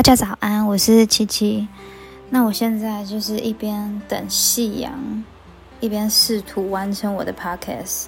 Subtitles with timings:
[0.00, 1.68] 大家早安，我是七七。
[2.30, 5.22] 那我现在就是一边等夕阳，
[5.78, 8.06] 一边试图完成我的 podcast。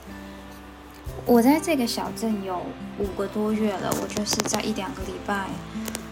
[1.27, 2.63] 我在这个小镇有
[2.99, 5.45] 五个多月了，我就是在一两个礼拜，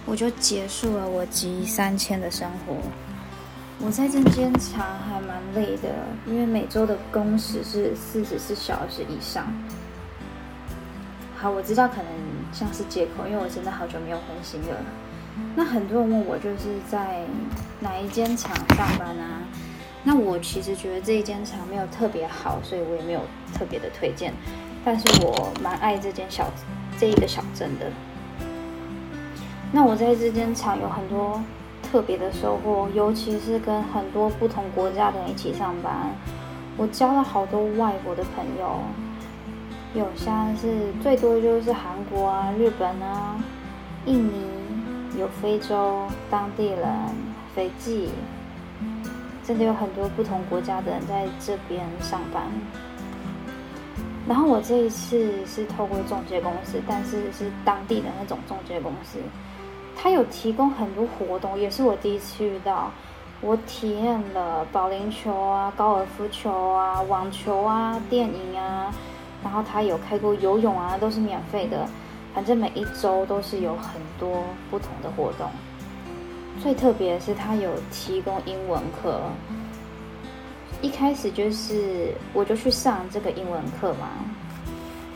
[0.04, 2.76] 我就结束了我集三千的生活。
[3.78, 5.88] 我在这间厂还蛮累的，
[6.26, 9.46] 因为每周的工时是四十四小时以上。
[11.38, 12.12] 好，我知道可能
[12.52, 14.76] 像是借口，因为我真的好久没有更新了。
[15.56, 17.22] 那很多人问我就是在
[17.80, 19.42] 哪一间厂上班啊？
[20.02, 23.20] 那我其实觉得这一间厂没有特别好，所以我也没有
[23.52, 24.32] 特别的推荐。
[24.84, 26.48] 但是我蛮爱这间小
[26.98, 27.86] 这一个小镇的。
[29.72, 31.40] 那我在这间厂有很多
[31.82, 36.14] 特别的收获，尤其是跟很多不同国家的人一起上班，
[36.76, 38.80] 我交了好多外国的朋友。
[39.92, 43.36] 有像是最多就是韩国啊、日本啊、
[44.06, 44.44] 印尼，
[45.20, 46.88] 有非洲当地人、
[47.54, 48.08] 斐济，
[49.44, 52.44] 真的有很多不同国家的人在这边上班。
[54.26, 59.18] 然后我这一次是透过中介公司，但是是当地的那种中介公司，
[59.94, 62.90] 他有提供很多活动，也是我第一次遇到。
[63.42, 68.90] 我体验了保龄球啊、高尔夫球啊、网球啊、电影啊。
[69.42, 71.86] 然后他有开过游泳啊，都是免费的。
[72.34, 75.50] 反正每一周都是有很多不同的活动。
[76.62, 79.20] 最特别的是他有提供英文课。
[80.82, 84.08] 一开始就是我就去上这个英文课嘛。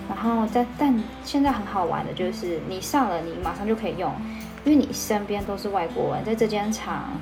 [0.08, 4.12] 然后但但现在很好玩的就是你上了，你马上就可以用，
[4.64, 7.12] 因为你身边都是外国人，在这间厂，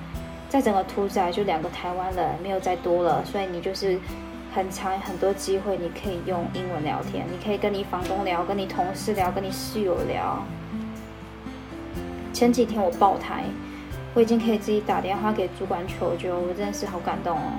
[0.49, 3.99] 在整个屠宰就两个台湾人，没有再多了，所以你就是。
[4.55, 10.45] 很长很多机会，你可以用英文聊天，你可以跟你房东聊，跟你同事聊，跟你室友聊。
[12.35, 13.45] 前几天我爆胎，
[14.13, 17.53] 我已经可以自己打电话给主管求救，我真的是好感动哦。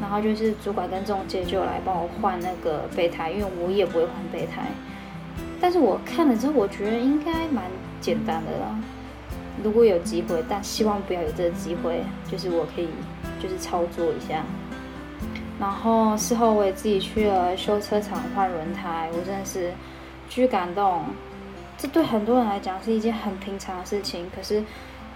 [0.00, 4.68] 然后就是主管跟中介就来帮我换那个备胎，因为我也不会换备胎。
[5.60, 7.64] 但是我看了之后，我觉得应该蛮
[8.00, 8.78] 简单的啦。
[9.62, 12.88] 如果有机会，但希望不要有这个机会，就是我可以
[13.42, 14.44] 就是操作一下。
[15.60, 19.72] 然后事后我也自己去了修车厂换轮胎，我真的是
[20.28, 21.04] 巨感动。
[21.78, 24.62] 这对很多人来讲是一件很平常的事情，可是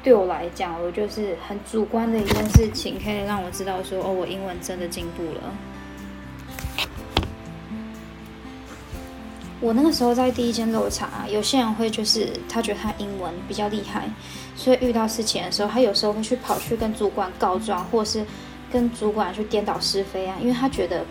[0.03, 5.41] 对我来讲，我就是很主观的一件事情，可以让我知道说，哦，我英文真的进步了。
[9.61, 14.09] 我那个时候在第一间肉厂啊，有些人会就是他觉得他英文比较厉害，
[14.55, 18.25] 所以遇到事情的时候，他有时候会去跑去跟主管告状，或是。
[18.73, 21.05] 跟主管去颠倒是非啊，因为他觉得，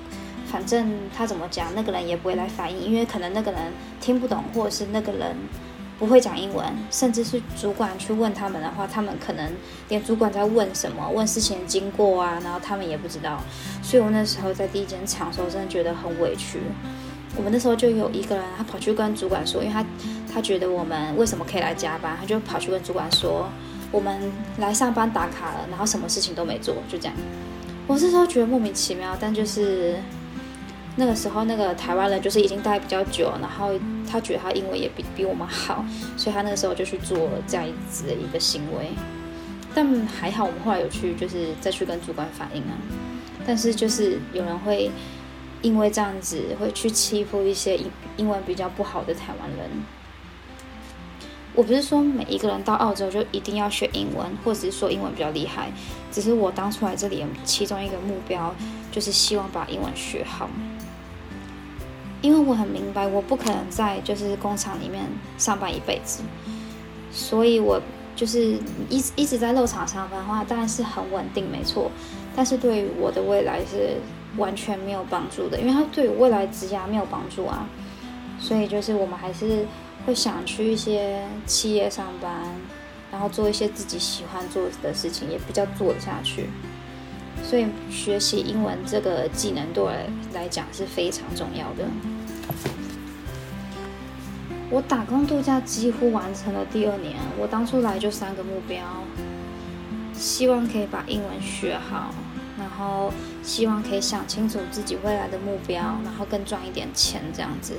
[0.45, 3.61] 反正他怎么讲，那个人也不会来反应，因为可能那个人
[3.99, 5.35] 听不懂，或者是那个人
[5.97, 9.51] 不会讲英文，甚至是主管去问他们的话，他们可能
[9.89, 13.41] 连主管在问什么、问事情的经过啊，然后他们也不知道。
[13.81, 16.59] 所以我那时候在第一间厂的时候，真的觉得很委屈。
[17.35, 19.85] 我们那时候就有一个人，他跑去跟主管说，因为他
[20.31, 23.49] 他觉得我们为什么可以来加班，他就跑去跟主管说。
[23.89, 24.19] 我们
[24.57, 27.15] 来上班打卡了，然后什么事情都没做，就这样。
[27.87, 29.95] 我是说觉得莫名其妙，但就是
[30.97, 33.71] 那个时候那个台湾人就是已经待比较久，然后
[34.11, 35.85] 他觉得他英文也比比我们好，
[36.17, 38.89] 所以他那个时候就去做这样子的一个行为。
[39.73, 42.75] 但还好，我们后来有去就是再去跟主管反映啊。
[43.45, 44.91] 但是就是有人会
[45.61, 49.69] 因为这样子会去欺负一些英英文比较不好的台湾人。
[51.57, 55.71] 我不是说每一个人到澳洲就一定要学英文，或者是说英文比较厉害，
[56.11, 58.53] 只是我当初来这里其中一个目标
[58.91, 60.47] 就是希望把英文学好。
[62.21, 65.03] 因为我很明白，我不可能在就是工厂里面
[65.39, 66.21] 上班一辈子，
[67.11, 67.81] 所以我
[68.15, 71.89] 就是一一直在肉厂上班的话，当然是很稳定，没错。
[72.35, 73.97] 但是对于我的未来是
[74.37, 77.67] 完全没有帮助的，因为它对未来职涯没有帮助啊。
[78.39, 79.65] 所以就是我们还是。
[80.05, 82.31] 会想去一些企业上班，
[83.11, 86.47] 然后做一些自己喜欢做的事情，也比较做得下去。
[87.43, 89.91] 所以学习英文这个技能对我
[90.33, 91.83] 来讲是非常重要的。
[94.69, 98.79] 我打工度假几乎完成了第二年，我当初来就三个目标：
[100.13, 102.15] 希望可以把英文学好，
[102.57, 103.11] 然后
[103.43, 107.75] 希望可以想清楚自己未来的目标，然后更赚一点钱这样子。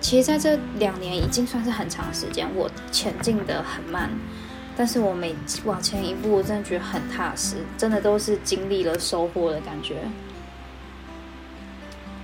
[0.00, 4.10] 其实在这两年已经算是很长时间，我前进的很慢，
[4.76, 9.98] 但是我每往前一步，我真的觉得很踏实，真的都是经历了收获的感觉。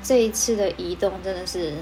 [0.02, 1.74] 这一次的移动真的是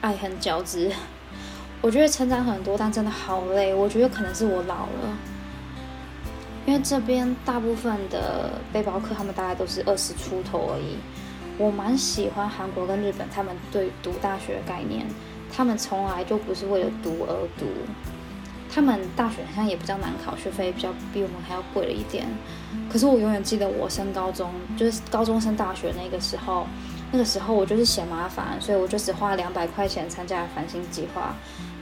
[0.00, 0.90] 爱恨交织，
[1.82, 3.74] 我觉得成长很多，但真的好累。
[3.74, 5.18] 我觉得可能是我老了，
[6.66, 10.96] 因为这边大部分的背包客他们大概都是二十出头而已。
[11.58, 15.06] 我蛮喜欢韩国跟日本，他们对读大学的概念，
[15.50, 17.66] 他们从来就不是为了读而读。
[18.68, 22.26] 他们大学好像也比较难考，学费比较比我们还要贵了一点。
[22.92, 26.66] 可是我永远记得我升高中，就是高中升大学那个时候，
[27.10, 31.34] 那个时候我就是嫌麻烦，所以我就只花两百块钱参加了繁星计划。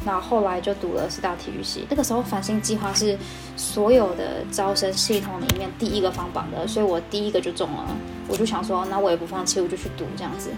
[0.05, 1.87] 然后后来就读了四大体育系。
[1.89, 3.17] 那个时候繁星计划是
[3.57, 7.87] 所有的招生系统里面第一个放榜的，所以我第一个就中了。
[8.29, 10.51] 我就想说，那我也不放弃，我就去读这样子。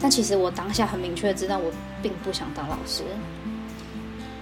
[0.00, 1.70] 但其实我当下很明确知道，我
[2.02, 3.02] 并不想当老师。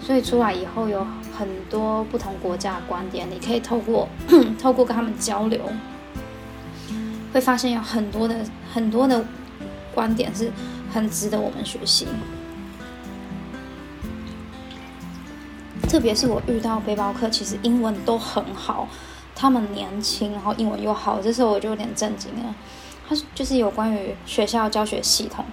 [0.00, 1.04] 所以出来以后有
[1.36, 4.08] 很多不同国家的观点，你可以透过
[4.60, 5.60] 透过跟他们交流，
[7.32, 8.36] 会发现有很多的
[8.72, 9.24] 很多的
[9.94, 10.52] 观点是
[10.92, 12.06] 很值得我们学习。
[15.86, 18.86] 特别是我遇到背包客，其实英文都很好，
[19.34, 22.54] 他们年轻，然后英文又好，这时候我就有点震惊了。
[23.08, 25.44] 他就是有关于学校教学系统。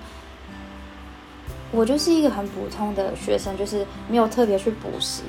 [1.71, 5.23] 我就是一个很普通的学生，就是没有特别去补习，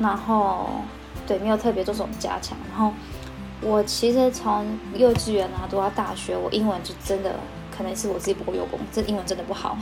[0.00, 0.68] 然后
[1.26, 2.56] 对没有特别做什么加强。
[2.70, 2.92] 然后
[3.60, 7.34] 我其实从幼稚园啊读到大学，我英文就真的
[7.76, 9.76] 可能是我自己不够用功，这英文真的不好。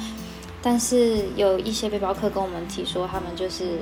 [0.61, 3.79] 但是有一些背包客跟我们提说，他们就是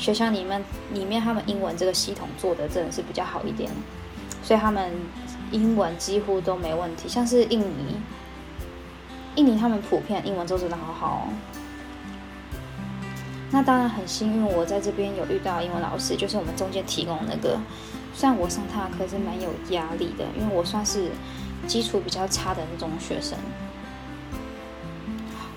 [0.00, 0.64] 学校里面
[0.94, 3.70] 里面他们英文这个系统做的真的是比较好一点，
[4.42, 4.90] 所以他们
[5.50, 8.00] 英文几乎都没问题，像是印尼。
[9.36, 11.28] 印尼他们普遍英文都真的好好，
[13.50, 17.58] 那当然很幸运，我在这边有遇到英文老师，就是我们中间提供那个。
[18.12, 21.10] 虽然我上他的课是蛮有压力的，因为我算是
[21.66, 23.38] 基础比较差的那种学生。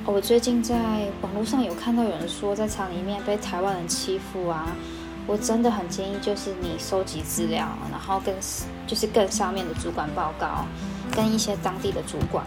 [0.06, 4.76] 我最近在网络上有看到有人说，在厂里面被台湾人欺负啊，
[5.26, 8.36] 我真的很建议，就是你收集资料，然后跟
[8.86, 10.66] 就是更上面的主管报告，
[11.16, 12.46] 跟一些当地的主管。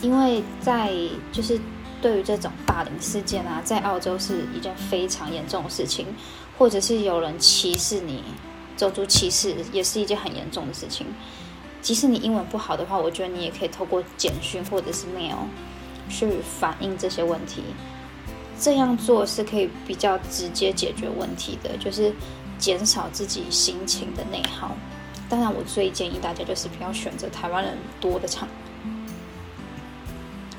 [0.00, 0.90] 因为在
[1.30, 1.60] 就是
[2.00, 6.06] 对于这种霸凌事件啊，在澳洲是一件非常严重的事情，
[6.56, 8.24] 或者是有人歧视你，
[8.78, 11.06] 种族歧视也是一件很严重的事情。
[11.82, 15.36] 即使你英文不好的话，我觉得你也可以透过简讯或者是 mail
[16.08, 17.62] 去反映这些问题。
[18.60, 22.12] 这样做是可以比较直接解决问题的，就是
[22.58, 24.74] 减少自己心情的内耗。
[25.28, 28.48] 当然，我最建议大家就是不要选择台湾人多的场。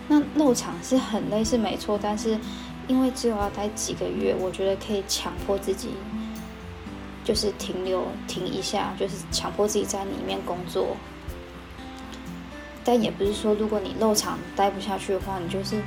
[0.07, 2.37] 那漏场是很累，是没错，但是
[2.87, 5.89] 因为只有要待几个月，我觉得可以强迫自己，
[7.25, 10.95] 就是停留停一下，就是强迫自己在里面工作。
[12.91, 15.79] 但也不是说，如果你漏场待不下去的话，你就是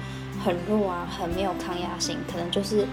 [0.45, 2.87] 很弱啊，很没有抗压性，可能就是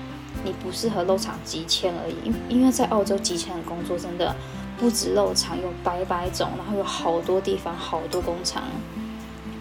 [0.43, 2.15] 你不适合漏场急迁而已。
[2.25, 4.35] 因因为在澳洲急迁的工作真的
[4.79, 8.63] 不止漏场，有百百种，然后有好多地方，好多工厂。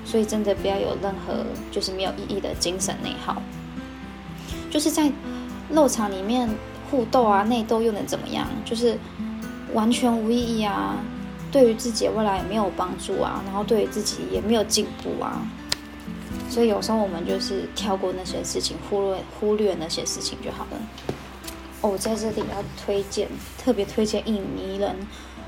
[0.02, 3.42] 所以真的不要有任何就是没有意义的精神内耗，
[4.70, 5.12] 就是在
[5.68, 6.48] 肉场里面
[6.90, 8.48] 互斗啊、内斗又能怎么样？
[8.64, 8.98] 就是
[9.74, 10.96] 完全无意义啊，
[11.50, 15.42] 对于自己未来也没有帮助啊，然后对于自己也没有进步啊。
[16.48, 20.78] 所以有时候我们就是跳过那些事情，忽略忽略那些事情就好了。
[21.80, 23.28] 哦，在这里要推荐，
[23.58, 24.96] 特别推荐印尼人，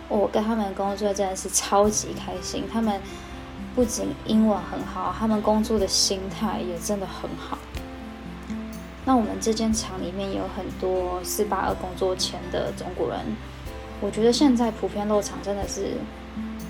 [0.09, 3.00] 我跟他们工作真的是超级开心，他们。
[3.73, 7.57] 不仅英文很好，他们工作的心态也真的很好。
[9.04, 13.21] 那我们这间厂里面有很多四八二工作签的中国人，
[14.00, 15.92] 我觉得现在普遍落场真的是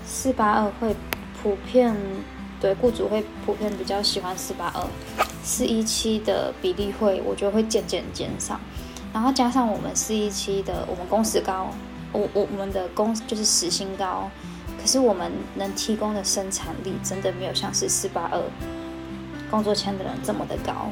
[0.05, 0.95] 四八二会
[1.41, 1.95] 普遍
[2.59, 4.85] 对雇主会普遍比较喜欢四八二，
[5.43, 8.59] 四一七的比例会我觉得会渐渐减少，
[9.13, 11.69] 然后加上我们四一七的我们工时高，
[12.11, 14.29] 我我我们的工就是时薪高。
[14.79, 18.41] 可是我们能提供的生产力真的没有像是四八二
[19.51, 20.89] 工作签的人这么的高。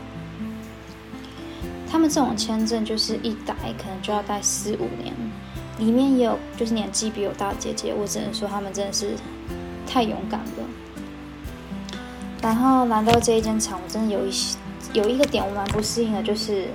[1.89, 5.11] 他们这种签证就是一待可能就要待四五年，
[5.79, 9.15] 里面也有就是年纪比我大的姐姐，我只能说他们真的是
[9.87, 10.63] 太勇敢了。
[12.41, 14.57] 然后来到这一间厂，我真的有一些
[14.93, 16.67] 有一个点我蛮不适应的，就是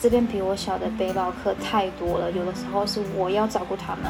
[0.00, 4.04] 这边比我小的背包客太多了，有的时候是我要照顾他们。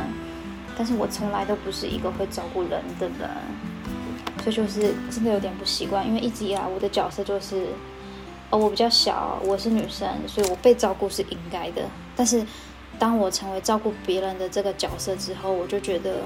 [0.76, 3.30] 但是我从来都不是一个会照顾人的人，
[4.42, 6.04] 所以就是真的有点不习惯。
[6.04, 7.66] 因为一直以来我的角色就是，
[8.50, 11.82] 哦，我比较小，我是女生，所以我被照顾是应该的。
[12.16, 12.44] 但是
[12.98, 16.20] 当我成为照顾别人的这个角色之后，我就觉得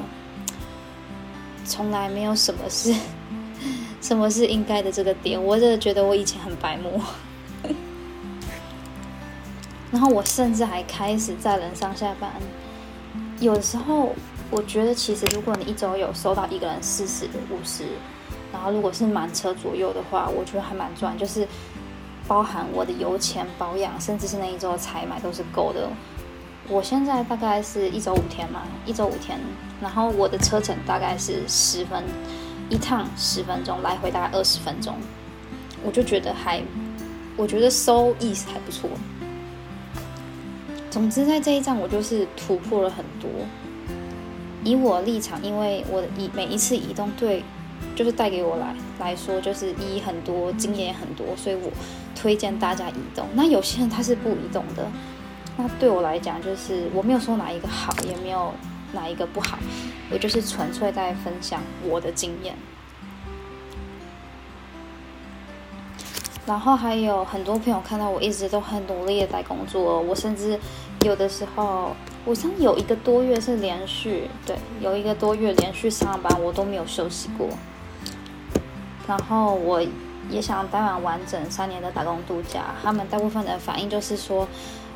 [1.65, 2.95] 从来没有什么是
[4.01, 5.43] 什么是应该的这个点。
[5.43, 7.01] 我真的觉得我以前很白目。
[9.91, 12.31] 然后我甚至还开始载人上下班。
[13.41, 14.15] 有时候，
[14.51, 17.85] 我觉得其实如果你一周有收到一个人四十五十，
[18.53, 21.47] 然后如果是满车左右的话，我觉得还蛮赚，就是
[22.27, 25.89] 包含我的油钱、保养，甚至是那一周的采买都是够的。
[26.71, 29.41] 我现在大概是一周五天嘛，一周五天，
[29.81, 32.05] 然后我的车程大概是十分
[32.69, 34.95] 一趟十分钟，来回大概二十分钟，
[35.83, 36.63] 我就觉得还，
[37.37, 38.91] 我觉得收益还不错。
[40.91, 43.31] 总之，在这一站我就是突破了很多。
[44.65, 47.43] 以我立场，因为我的移每一次移动对，
[47.97, 51.71] 就是带给我来来说，就是一很多经验很多，所以我
[52.15, 53.27] 推荐大家移动。
[53.33, 54.87] 那有些人他是不移动的，
[55.61, 58.55] 那对我来讲，就是我没有说哪一个好，也没有
[58.93, 59.59] 哪一个不好，
[60.09, 62.55] 我就是纯粹在分享我的经验。
[66.47, 70.57] 然后还有很多朋友看到我一直都很努力的在工作，我甚至
[71.03, 77.49] 有的时候，我像有一个多月是连续，对，有一个多月连续上班，我都没有休息过。
[79.09, 79.83] 然后我
[80.31, 84.49] 也想待完完整三年的打工度假，他们大部分的反应就是说，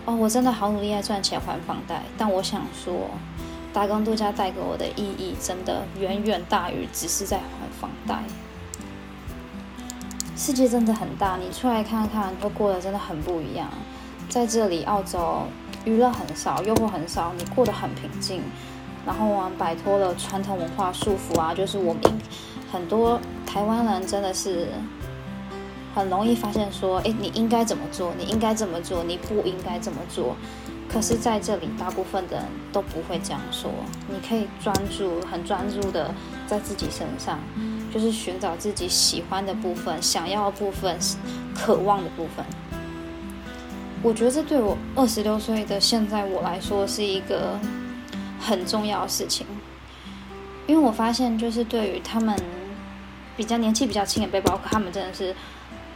[0.04, 2.02] 哦，我真的好努力在赚钱还房贷。
[2.18, 3.10] 但我想说，
[3.72, 7.44] 打工度假带给我的意义真的远远大于只是在还
[7.80, 8.18] 房贷。
[10.36, 13.68] 世界真的很大，你出来看看，都过得真的很不一样。
[14.28, 15.44] 在这里，澳洲
[15.84, 18.42] 娱乐很少，诱惑很少，你过得很平静。
[19.06, 22.02] 然后我们摆脱了传统文化束缚啊，就是我们
[22.72, 24.68] 很多台湾人真的是
[25.94, 28.12] 很容易发现说，哎，你应该怎么做？
[28.18, 29.04] 你应该怎么做？
[29.04, 30.36] 你不应该怎么做？
[30.88, 33.70] 可是在这里，大部分的人都不会这样说。
[34.08, 36.14] 你可以专注，很专注的
[36.46, 37.38] 在自己身上。
[37.92, 40.98] 就是寻找自己喜欢的部分、想要的部分、
[41.54, 42.42] 渴望的部分。
[44.02, 47.58] 我觉得这对我二十六岁的现在我来说是一个
[48.40, 49.46] 很重要的事情，
[50.66, 52.34] 因为我发现，就是对于他们
[53.36, 55.36] 比较年纪比较轻的背包客，他们真的是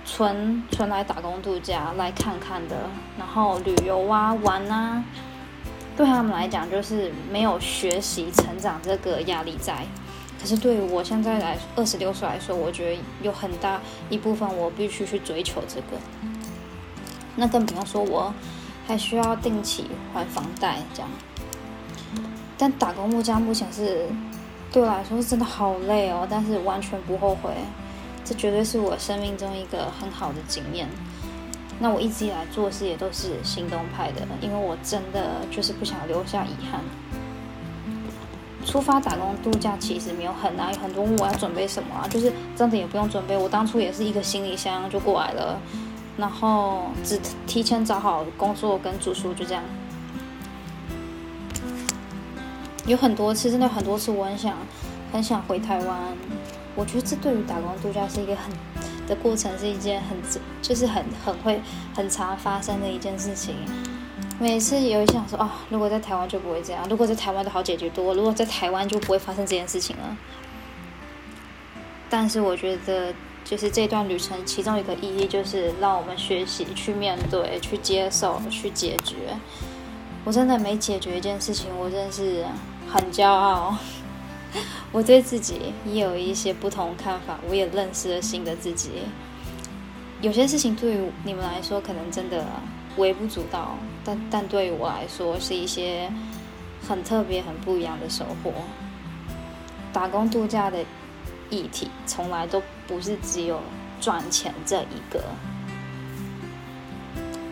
[0.06, 2.76] 纯纯来打工度假来看看的，
[3.18, 5.02] 然后旅游啊、玩啊，
[5.96, 9.84] 对他们来讲就是没有学习成长这个压力在。
[10.40, 15.98] 可是对于我现在来二十六岁来说，我觉得有很大一部分我必须去追求这个。
[17.34, 18.32] 那更不用说我
[18.86, 21.10] 还需要定期还房贷这样。
[22.56, 24.06] 但打工度假目前是
[24.70, 27.50] 对我来说是真的好累哦，但是完全不后悔。
[28.26, 30.88] 这绝对是我生命中一个很好的经验。
[31.78, 36.80] 那我一直以来做事也都是行动派的，因为我真的就是不想留下遗憾。
[38.64, 43.36] 出发打工度假其实没有很难，有很多问我要准备什么啊，就是真的也不用准备。
[43.36, 45.60] 我当初也是一个行李箱就过来了，
[46.16, 49.62] 然后只提前找好工作跟住宿，就这样。
[52.86, 54.54] 有很多次，真的很多次，我很想
[55.12, 56.16] 很想回台湾。
[56.76, 58.52] 我觉得这对于打工度假是一个很
[59.08, 60.16] 的过程，是一件很
[60.62, 61.60] 就是很很会
[61.94, 63.56] 很常发生的一件事情。
[64.38, 70.16] 每次有一想说啊，如果在台湾就不会这样，如果在台湾都好解决多，如果在台湾就不会发生这件事情了。
[72.10, 73.14] 但是我觉得，
[73.44, 79.16] 就是这段旅程其中一个意义就是让我们学习去面对、去接受、去解决。
[80.24, 82.44] 我真的没解决一件事情，我真的是
[82.92, 83.74] 很骄傲。
[84.92, 88.90] 我对自己也有一些不同看法，我也认识了新的自己。
[90.20, 92.44] 有些事情对于你们来说，可能真的。
[92.96, 96.10] 微不足道，但但对于我来说是一些
[96.88, 98.50] 很特别、很不一样的收获。
[99.92, 100.78] 打工度假的
[101.50, 103.60] 议题从来都不是只有
[104.00, 105.22] 赚钱这一个。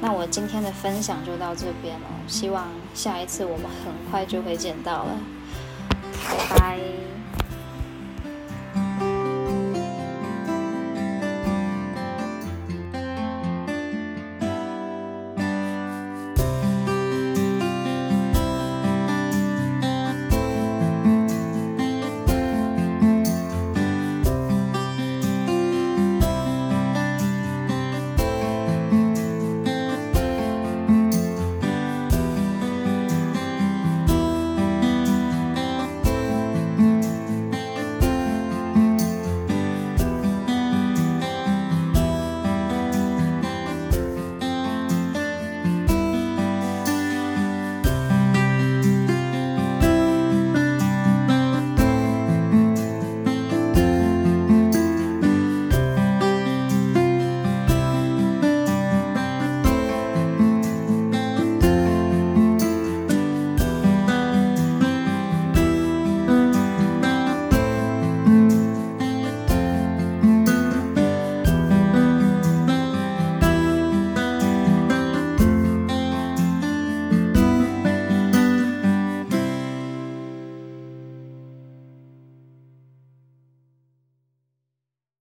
[0.00, 5.18] 那我今天的分享就到这边了，希望下一次我们很快就会见到了，
[6.48, 6.93] 拜拜。